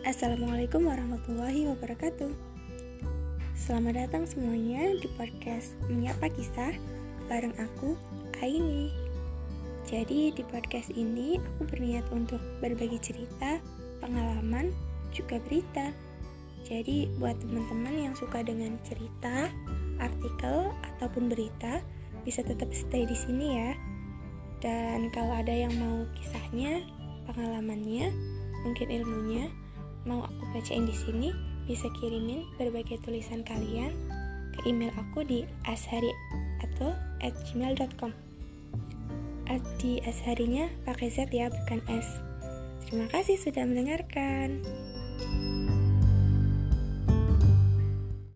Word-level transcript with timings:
Assalamualaikum 0.00 0.88
warahmatullahi 0.88 1.68
wabarakatuh. 1.68 2.32
Selamat 3.52 4.00
datang 4.00 4.24
semuanya 4.24 4.96
di 4.96 5.04
podcast 5.12 5.76
Menyapa 5.92 6.32
Kisah 6.32 6.72
bareng 7.28 7.52
aku, 7.60 8.00
Aini. 8.40 8.88
Jadi 9.84 10.32
di 10.32 10.40
podcast 10.48 10.88
ini 10.96 11.36
aku 11.36 11.68
berniat 11.68 12.08
untuk 12.16 12.40
berbagi 12.64 12.96
cerita, 12.96 13.60
pengalaman, 14.00 14.72
juga 15.12 15.36
berita. 15.36 15.92
Jadi 16.64 17.04
buat 17.20 17.36
teman-teman 17.36 18.08
yang 18.08 18.14
suka 18.16 18.40
dengan 18.40 18.80
cerita, 18.88 19.52
artikel, 20.00 20.72
ataupun 20.96 21.28
berita 21.28 21.84
Bisa 22.24 22.40
tetap 22.40 22.72
stay 22.72 23.04
di 23.04 23.16
sini 23.16 23.46
ya. 23.52 23.76
Dan 24.64 25.12
kalau 25.12 25.36
ada 25.36 25.52
yang 25.52 25.76
mau 25.76 26.08
kisahnya, 26.16 26.88
pengalamannya, 27.28 28.16
mungkin 28.64 28.88
ilmunya, 28.88 29.48
mau 30.08 30.24
aku 30.24 30.42
bacain 30.52 30.86
di 30.88 30.96
sini, 30.96 31.28
bisa 31.68 31.86
kirimin 32.00 32.46
berbagai 32.56 33.00
tulisan 33.04 33.44
kalian 33.46 33.92
ke 34.56 34.68
email 34.68 34.90
aku 34.96 35.22
di 35.22 35.46
ashari 35.64 36.10
atau 36.62 36.92
at 37.20 37.34
gmail.com 37.50 38.30
di 39.80 39.96
asharinya 40.04 40.68
pakai 40.84 41.08
Z 41.08 41.32
ya 41.32 41.48
bukan 41.48 41.80
S. 41.88 42.20
Terima 42.84 43.08
kasih 43.08 43.40
sudah 43.40 43.64
mendengarkan 43.64 44.60